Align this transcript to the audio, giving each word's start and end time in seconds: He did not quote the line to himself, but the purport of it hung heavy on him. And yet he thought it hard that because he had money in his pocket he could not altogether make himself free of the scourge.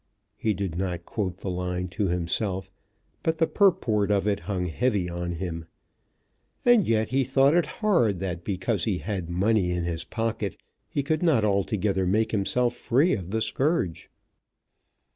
He 0.35 0.55
did 0.55 0.79
not 0.79 1.05
quote 1.05 1.37
the 1.37 1.51
line 1.51 1.87
to 1.89 2.07
himself, 2.07 2.71
but 3.21 3.37
the 3.37 3.45
purport 3.45 4.09
of 4.09 4.27
it 4.27 4.39
hung 4.49 4.65
heavy 4.65 5.07
on 5.07 5.33
him. 5.33 5.67
And 6.65 6.87
yet 6.87 7.09
he 7.09 7.23
thought 7.23 7.53
it 7.53 7.67
hard 7.85 8.17
that 8.17 8.43
because 8.43 8.85
he 8.85 8.97
had 8.97 9.29
money 9.29 9.69
in 9.69 9.83
his 9.83 10.03
pocket 10.03 10.57
he 10.89 11.03
could 11.03 11.21
not 11.21 11.45
altogether 11.45 12.07
make 12.07 12.31
himself 12.31 12.73
free 12.73 13.13
of 13.13 13.29
the 13.29 13.41
scourge. 13.41 14.09